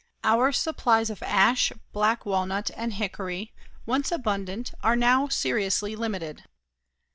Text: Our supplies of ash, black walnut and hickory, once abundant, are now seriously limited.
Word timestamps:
Our 0.23 0.51
supplies 0.51 1.11
of 1.11 1.21
ash, 1.21 1.71
black 1.93 2.25
walnut 2.25 2.71
and 2.75 2.93
hickory, 2.93 3.53
once 3.85 4.11
abundant, 4.11 4.71
are 4.81 4.95
now 4.95 5.27
seriously 5.27 5.95
limited. 5.95 6.43